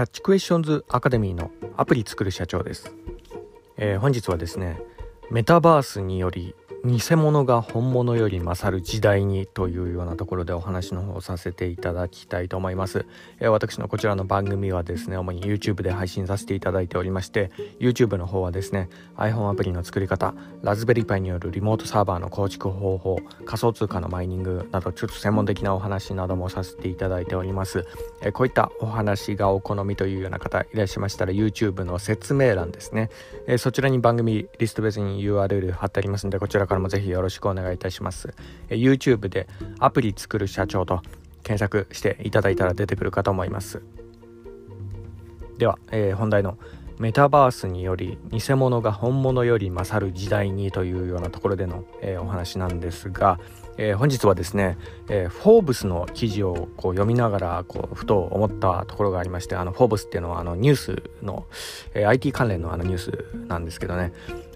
[0.00, 2.94] キャッチクエスチョンズアカデミーのアプリ作る社長です、
[3.76, 4.80] えー、本日はですね
[5.30, 13.04] メタバースにより偽物が本物より勝る時代にというようなところでお話の方をさせていただきたいと思います、
[13.38, 17.50] えー、私のこちらの番組はですね主に YouTube で配信させていただいておりまして
[17.80, 27.86] YouTube の方はですね iPhone アプリの作り方ラズベリーパイによるリモートサーバーの構築方法仮想通貨のマイニングなどちょっと専門的なお話などもさせていただいております、
[28.22, 33.10] えー、こういったお話がお好みというような方いらっしゃいましたら YouTube の説明欄ですね、
[33.46, 38.32] えー、そちらに番組リスト別に URL 貼ってありますのでこちらからもぜひよろしくお願いいたします。
[38.68, 39.48] え YouTube で
[39.80, 41.02] アプリ作る社長と
[41.42, 43.82] 検索していただいたら出てくるかと思います。
[45.58, 46.56] では、えー、本題の
[47.00, 53.40] メタバースにより偽物が本物より勝る時代にというようなところでの、えー、お話なんですが、
[53.78, 54.76] えー、本日はですね、
[55.08, 61.46] えー、フォーブスの記事をこう読みながらこうふと思ったところがありましてあのフォーブスっていうのはあのニュースの、
[61.94, 64.12] えー、IT 関連のあのニュースなんですけどね、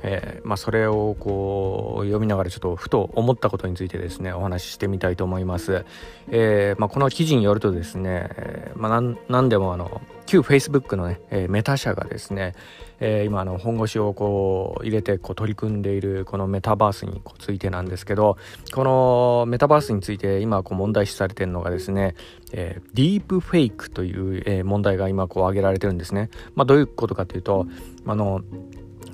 [0.06, 5.86] えまあ、それをこう読みながらちょっとふと思ったことについてですねお話ししてみたいと思います、
[6.28, 12.54] えまあ、この記事によるとですね、えまあ、なんでもあの旧 Facebook のね、えメタ社がですね、
[12.98, 18.38] え、今あの本腰をこう入れてこう取り組んでいるこのメタバースについてなんですけど
[18.72, 22.14] このメタバースについて今こう問題視されてるのがですね、
[22.52, 26.30] え、ディープフェイクという、え、問題が今こう挙げられてるんですね。
[26.54, 27.66] まあ、どういうことかというと
[28.06, 28.42] あの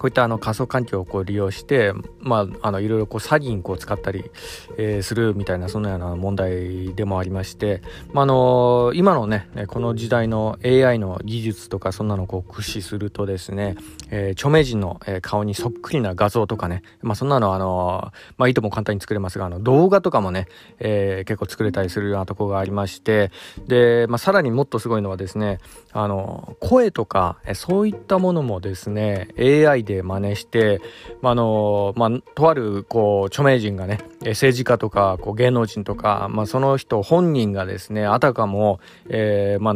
[0.01, 4.31] こういったあの仮想環境をこう利用して、まあ、あのいろいろこう詐欺にこう使ったり、
[4.79, 7.83] えー、するみたいなそのような問題でもありまして、
[8.15, 13.77] まあ、あの今のねこの時代の AI の技術とかそんなのをこう駆使するとですね、
[14.09, 20.49] えー、著名人の顔にそっくりな画像とかね、まあ、そんなのあの、まあ、いとも簡単に作れますがあの動画とかもね、
[20.79, 23.31] えー、結構作れたりするようなところがありまして
[23.67, 25.59] で、まあ、さらにもっとすごいのはですね
[25.93, 30.81] あの声とかそういったものもですね AI でで真似して、
[31.21, 39.75] まあのまあ、とあるこう著名人がね政治家とかこう芸能人とか、まあ、その人本人がですねあたかも、えーまあ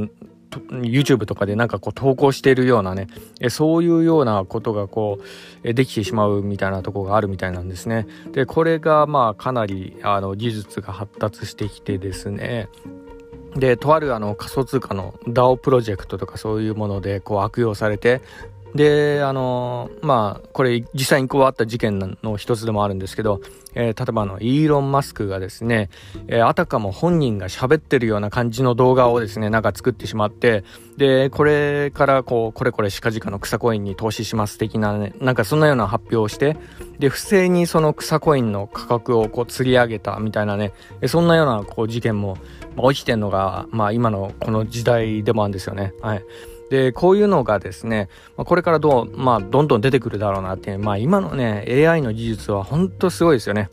[0.60, 3.08] YouTube とかでなんかこう投稿しているようなね、
[3.40, 5.18] えそういうようなことがこ
[5.64, 8.06] う、できてしまうみたいなとこがあるみたいなんですね。
[8.32, 12.68] で、これがまあかなりあの技術が発達してきてですね、
[13.56, 18.20] で、とあるあの仮想通貨の DAO プロジェクトとかそういうものでこう悪用されて、
[18.74, 23.40] で、あの、まあ、これ実際にこうあった事件の一つでもあるんですけど、
[23.74, 25.90] えー、例えばあの、イーロン・マスクがですね、
[26.26, 30.64] えー、あたかも本人が喋ってるような感じの動画をですね、なんか作ってしまって、
[30.96, 36.56] で、これからこう、これこれしかじかの草コインに投資します的なね、なんかそんなような発表をして、
[36.98, 40.72] で、不正にその草コインの価格をこう釣り上げたみたいなね、
[41.06, 42.38] そんなようなこう事件も
[42.92, 45.92] 起きてんのが、まあ今のこの時代でもあるんですよね。
[46.00, 46.24] はい。
[46.74, 53.70] で、こういうのがですね、まこれからどう、まあ、どんどん出てくるだろうなって、まあ、今のね、AI の技術は本当すごいですよね。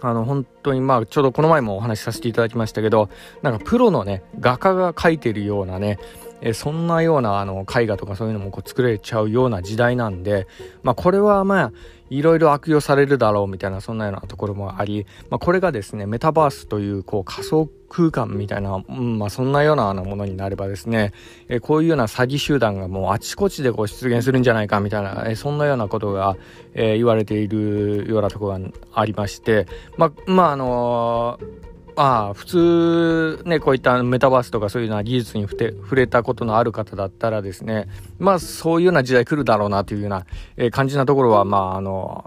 [0.00, 3.10] あの、本当に、まあ、ちょうどこの前もお話しさせていただきましたけど、
[3.42, 5.98] なんかプロのね、画家が描いてるようなね、
[6.40, 10.46] えそんなようなあの絵画とかそういうのもこう作れちゃうような時代なんで、
[10.82, 11.72] まあ、これはまあ
[12.18, 21.12] いろいろ悪用されるだろうみたいなそんなようなところもあり、まあ、これがですねメタバースというこう仮想空間みたいな、うんまあ、そんなようなものになればですね、
[21.48, 26.36] えこういうような詐欺集団がもうあちこちでこう出現するんじゃないかみたいな、えそんなようなことが、
[26.74, 37.88] え、言われているようなところがありましてまあまああのーまあ普通ねこういったメタバースとかそういうような技術に触れたことのある方だったらですね
[38.18, 42.24] まあそういうような時代来るだろうなというような、え感じなところはまああの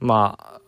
[0.00, 0.58] まあ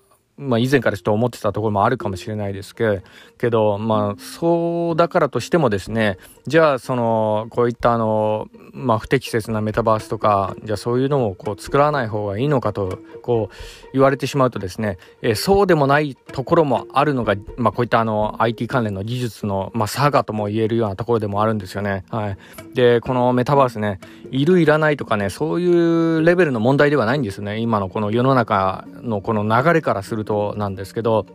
[0.41, 3.03] まあ以前からちょっと思ってたところもあるかもしれないですけ
[3.51, 13.55] ど、まあそうだからとしてもですね、じゃあその、こういったあの、まあ不適切なメタバースとか、じゃあそういうのをこう作らない方がいいのかと、こう
[13.93, 22.05] 言われてしまうとですね、えー、そうでもないところもあるのが、まあこういったあの IT 関連の技術の、まあ差がとも言えるようなところでもあるんですよね。
[22.11, 22.39] はい。
[22.75, 24.01] で、このメタバースね、
[24.31, 27.59] いるいらないとかね、そういうレベルの問題ではないんですね。
[27.59, 31.27] 今のこの世の中のこの流れからするとなんですけど、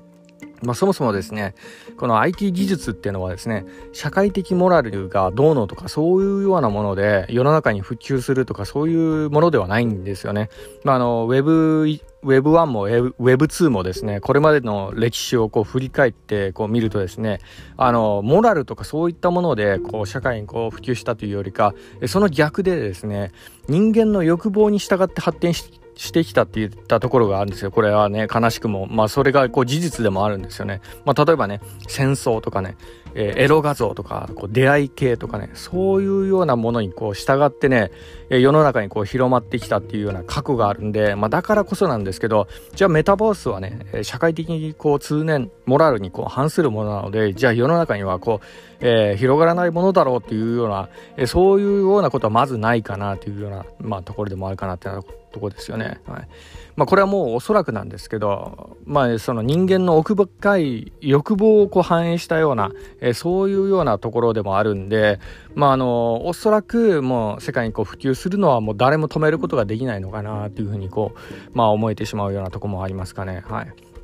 [0.65, 1.55] まあ、そもそもですね
[1.97, 10.49] この IT 技術っていうのはですね社会的モラルがどうのとかそういうようなもので世の中に普及するとかそういうものではないんですよね。
[10.83, 11.85] まあ、あのウェブ
[12.25, 17.39] Web1 も Web2 もですね、これまでの歴史をこう振り返ってこう見るとですね、
[17.77, 21.75] あの、モラルとかそういったものでこう社会にこう普及したというよりか、
[22.07, 23.31] その逆でですね、
[23.67, 27.71] 人間の欲望に従って発展してしてきたって言ったところがあるんですよ。
[27.71, 28.85] これはね、悲しくも。
[28.87, 30.81] まあ、それがこう事実でもあるんですよね。
[31.05, 32.75] まあ、例えばね、戦争とかね、
[33.15, 37.91] えー、エロ画像とか、こう出会い系とかね、そういうようなものにこう従ってね、
[38.29, 48.45] え世の中にこう広まってきたっていうような過去があるんで、まあ、だからこそなんですけど、じゃあメタバースはね、社会的にこう通念、モラルにこう反するものなので、じゃあ世の中にはこう、
[48.81, 54.89] えー、広がらないものだろうっていうような、えー、そういうようなことはまずないかなというような、まあ、ところでもあるかなって
[55.35, 55.99] とこですよね。
[56.07, 56.27] はい
[56.75, 65.19] まあ、これはもうおそらくなんですけど、まあ、その人間の奥深い欲望をこう反映したような、え、そういうようなところでもあるんで、
[65.53, 73.43] まあ、あのおそらくもう世界にこう普及するのはもう誰も止めることができないのかなというふうにこう、まあ、思えてしまうようなとこもありますかね。
[73.47, 73.94] はい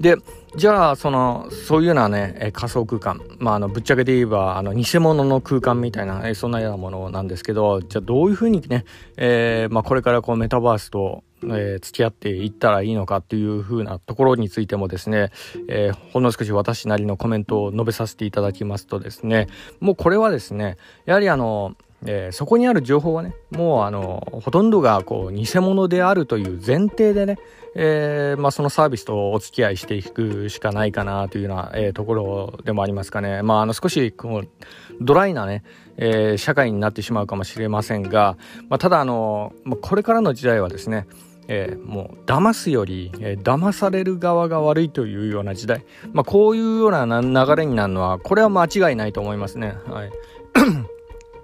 [0.00, 0.16] で、
[0.56, 3.20] じゃあ、その、そういうようなね、え仮想空間。
[3.38, 8.84] まあ、あの、ぶっちゃけで言えば、あの、偽物の空間みたいな、えそんなようなものなんですけど、じゃあどういうふうにね、
[9.16, 15.30] えー、まあ、これからこう、メタバースと、えー、付き合っていったらいいのかっていうふうなところについてもですね、
[15.68, 19.48] えー、ほんの少し私なりのコメントを述べさせていただきますとですね、
[19.80, 21.74] もうこれはですね、やはりあの、
[22.06, 27.38] えー、そこにある情報はねもうあのほとんどがこう偽物であるという前提でね、
[27.74, 33.42] えー、まあ、そのサービスとお付き合いしていくしかないかなというような、えー、ところでもありますかね。
[33.42, 34.48] まあ、あの少しこう
[35.00, 35.64] ドライなね、
[35.96, 38.36] え、社会になってしまうかもしれませんが、
[38.68, 41.06] まあ、ただあの、これからの時代はですね
[41.46, 49.74] えー、もう騙すより、えー、騙される側が悪いというような時代、まあ、こういうような流れになるのはこれは間違いないと思いますね。
[49.86, 50.10] はい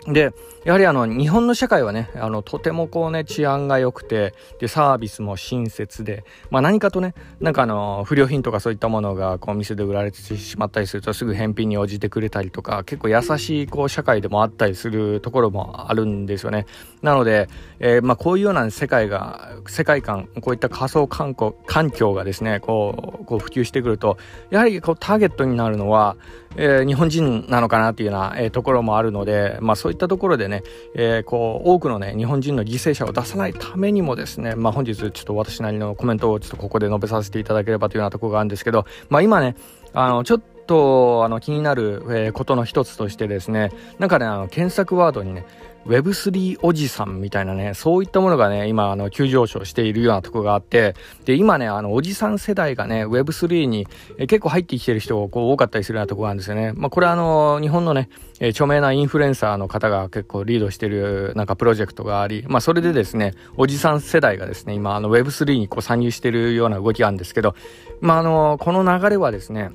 [0.06, 0.32] で、
[0.64, 16.66] やはりあの、日本の社会はね、あの、とてもこうね、治安が良くて、で、サービスも親切で、まあ何かとね、なんかあの、不良品とかそういったものが、こう、店で売られてしまったりすると、すぐ返品に応じてくれたりとか、結構優しい、こう、社会でもあったりするところもあるんですよね。
[17.02, 17.48] なので、
[17.78, 24.18] えー、まあこういうような世界が、世界観、こういった仮想観光環境がですね、こう、こう普及してくると、
[24.50, 26.16] やはりこう、ターゲットになるのは、
[26.56, 30.62] えー、日本人なのかなっていうような、えー、ところもあるので、まあそういったところでね、
[30.94, 39.56] えー、こう、多くのね、日本人の犠牲者を出さないためにもですね、まあ本日ちょっと私なりのコメントをちょっとここで述べさせていただければというようなところがあるんですけど、まあ今ね、
[39.92, 45.46] あの、ちょっと、あの、気になる、えー、ことの一つとしてですね、なんかね、あの、検索ワードにね、
[45.86, 53.86] Web3 おじさんみたいなね、そういったものがね、今、あの、急上昇しているようなとこがあって、で、今ね、あの、おじさん世代がね、Web3 に、
[54.18, 56.72] え結構入ってきてる人がこう多かったりするようなとこがあるんですよね。
[56.74, 58.10] まあ、これはあの、日本のね、
[58.40, 67.54] え著名なインフルエンサーの方が結構リードしてるなんかプロジェクトがあり、まあ、それでですね、おじさん世代がですね、今、あの、Web3 にこう参入してるような動きがあるんですけど、
[68.00, 69.70] まあ、あの、この流れはですね、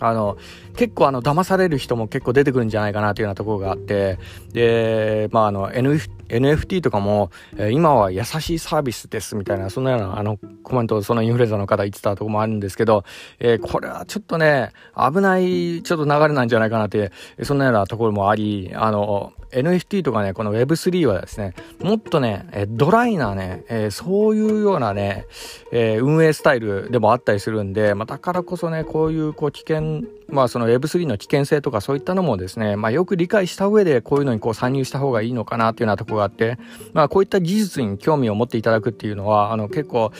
[0.00, 0.36] あの、
[0.78, 4.16] 結構あの、騙される人も結構出てくるんじゃないかなというようなところがあって、
[4.52, 13.02] で、まああの、NFT とかも、えー、今は優しいサービスですみたいな、そんなようなあのコメントをそのインフルエンザの方言ってたところもあるんですけど、
[13.40, 17.10] えー、これはちょっとね、危ないちょっと流れなんじゃないかなって、
[17.42, 25.26] そんなようなところもあり、あの、NFT とかね、この Web3 はですね、もっとね、えドライなね、えー、そういうようなね、
[25.72, 36.58] えー、運営スタイルでもあったりするんで、まあ、だからこそね、こういうこう危険、まあその Web3 の危険性とかそういったのもですね、まあよく理解した上でこういうのにこう参入した方がいいのかなっていうようなところがあって、
[36.92, 40.12] まあこういった技術に興味を持っていただくっていうのは、あの結構、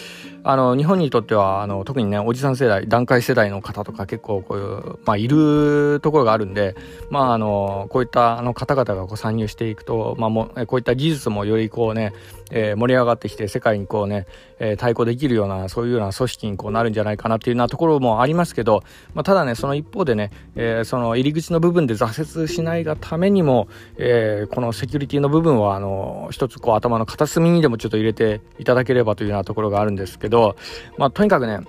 [0.45, 6.75] あの日本にとっては、あの特にね、おじさん世代、団塊世代の方とか結構こういう、まあいるところがあるんで、
[7.11, 12.15] まああの、こういったあの方々がこう参入していくと、まあもこういった技術もよりこうね、
[12.51, 14.27] えー、盛り上がってきて世界にこうね、
[14.59, 18.83] えー、対抗できるようなそういうような組織にこうなるんじゃないかなっていうようなところもありますけど、
[19.15, 30.57] まあ、ただねその一方でね、えー、その入り口の部分で挫折しないがためにも、えこのセキュリティの部分はあの一つこう頭の片隅にでもちょっと入れていただければというようなところがあるんですけど、
[30.97, 31.61] まあ、とにかくね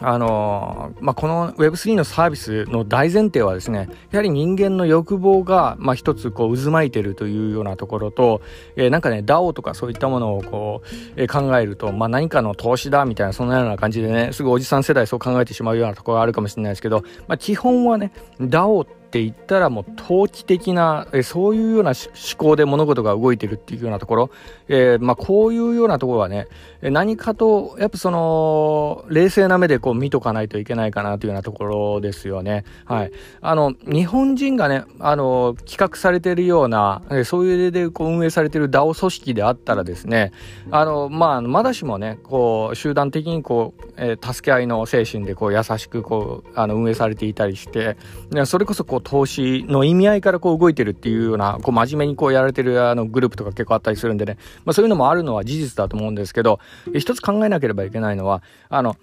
[0.00, 8.40] あのまあ、この Web3 のサービスの大前提はですね、やはり人間の欲望が、まあ、一つこう渦巻いてるというようなところと、
[8.76, 24.30] えー、なんかね、DAO とかそういったものをこう、えー、考えると、まあ、何かの投資だみたいな、そんなような感じでね、すぐおじさん世代そう考えてしまうようなところがあるかもしれないですけど、まあ、基本はね、DAO っって言ったらもう投機的な、えそういうような思考で物事が動いてるっていうようなところ、
[24.68, 26.46] えー、まあ、こういうようなところはね、
[26.82, 32.64] 何かと、やっぱその、冷静な目でこう見とかないといけないかなというようなところですよね。
[32.84, 33.12] はい。
[33.40, 40.32] あの、日本人がね、あの、企画されているような、そういうでこう運営されている DAO 組織であったらですね、
[40.70, 47.96] あの、まあ、まだしもね、こう、集団的にこう、えー、助け合いの精神でこう、優しくこう、あの、運営されていたりして、
[48.44, 56.60] それこそこう、う投資の意味合いからこう動いてるっていうような、こう真面目にこうやられてるあのグループとか結構あったりするんでね、まあそういうのもあるのは事実だと思うんですけど、
[56.94, 58.96] 一つ考えなければいけないのは、あの、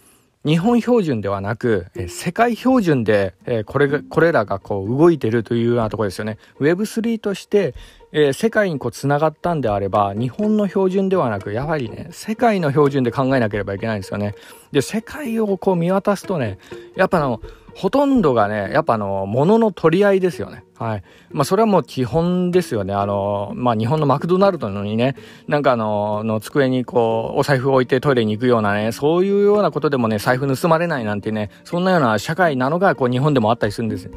[0.45, 6.37] 日本標準ではなく、え世界標準で、えこれが、これらがこう動いてるというようなところですよね。
[6.59, 7.73] Web3 として、
[8.11, 14.35] え世界にこう繋がったんであれば、日本の標準ではなく、やはりね、世界の標準で考えなければいけないんですよね。
[14.71, 16.57] で、世界をこう見渡すとね、
[16.95, 17.41] やっぱあの、
[17.75, 20.63] ほとんどがね、やっぱあの、物の取り合いですよね。
[20.77, 21.03] はい。
[21.29, 22.93] まあ、それはもう基本ですよね。
[22.93, 25.17] あの、まあ、日本のマクドナルドのにね、
[25.49, 34.09] なんかあの、の机にこう、お財布を置いてトイレに行くようなね、そういうようなことでもね、財布盗まれないなんてね、そんなような社会なのが、こう、日本でもあったりするんです。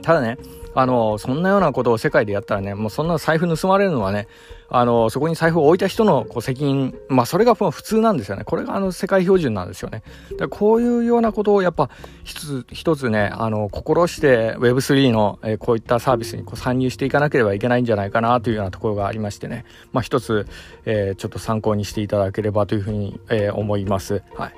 [0.00, 0.38] ただね、
[0.74, 4.28] あの、そんなようなことを世界でやったらね、もうそんな財布盗まれるのはね、
[4.70, 8.44] あの、そこに財布を置いた人のこう責任、まあそれが普通なんですよね。
[8.44, 10.02] これがあの世界標準なんですよね。
[10.38, 11.90] でこういうようなことをやっぱ
[12.24, 20.46] 一つ、一つね、あの、心して Web3 の、えー、こういったサービスにこう参入していかなければいけないんじゃないかなというようなところがありましてね、まあ一つ、
[20.84, 24.22] えー、ちょっと参考にしていただければというふうに、えー、思います。
[24.34, 24.52] はい。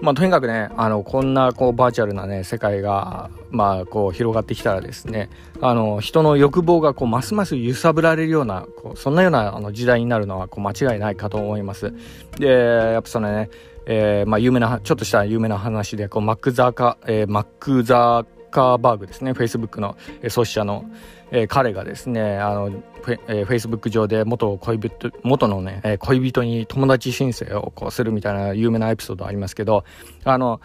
[0.00, 11.92] まあとにかくね、あの、こんなこうバーチャルなね、世界が、まあこう広がってきたらですね、あの、人の欲望がこうますます揺さぶられるような、こうそんなようなあの時代になるのはこう間違いないかと思います。
[12.38, 13.50] で、やっぱそのね、
[13.86, 20.84] えー、まあ有名な、ちょっとした有名な話で、こうマックザーカ、えー、マックザーカーバーグですね、Facebook の、えー、創始者の、
[21.32, 29.84] えー、彼がですね、あの、フェ,、えー、Facebook 上で元恋人、元のね、えー、恋人に友達申請をこうするみたいな有名なエピソードありますけど、
[30.24, 30.60] あの、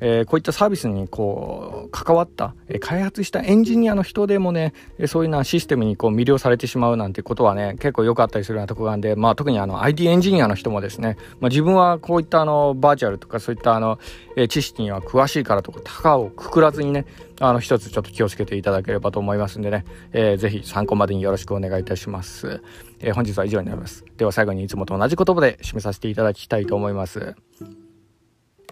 [0.00, 4.74] えー、こういったサービスにこう関わった、えー、開発したエンジニアの人でもね、
[5.06, 13.98] そういうなシステムにこう魅了されてしまうなんてことはね結構良かったりするようなところなんで、まあ、特にあの IT エンジニアの人もですね、まあ、自分はこういったあのバーチャルとかそういったあの、
[14.36, 17.06] えー、知識には詳しいからとか高をくくらずにね
[17.40, 22.62] あの一つちょっと気をつけていただければと思いますんでね、えー、ぜひ参考までによろしくお願いいたします、
[23.00, 24.04] えー、本日は以上になります。
[24.16, 27.34] では最後にいつもと同じ言葉で締めさせていただきたいと思います。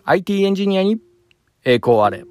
[0.04, 0.98] IT エンジニアに
[1.64, 2.24] 栄光あれ。